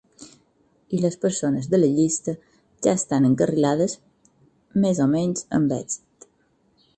[0.95, 2.35] I les persones de la llista
[2.87, 3.95] ja estan encarrilades,
[4.87, 6.29] més o menys, amb èxit.